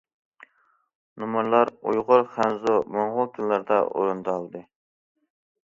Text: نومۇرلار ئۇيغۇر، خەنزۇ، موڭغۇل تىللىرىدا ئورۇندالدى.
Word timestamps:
نومۇرلار 1.23 1.71
ئۇيغۇر، 1.91 2.25
خەنزۇ، 2.39 2.75
موڭغۇل 2.97 3.31
تىللىرىدا 3.37 3.81
ئورۇندالدى. 3.91 4.67